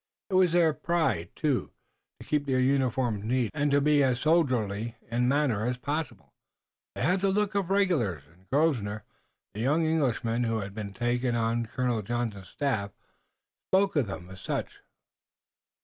[0.31, 1.69] It was their pride, too,
[2.19, 6.33] to keep their uniforms neat, and to be as soldierly in manner as possible.
[6.95, 9.03] They had the look of regulars, and Grosvenor,
[9.53, 12.89] the young Englishman who had been taken on Colonel Johnson's staff,
[13.69, 14.79] spoke of them as such.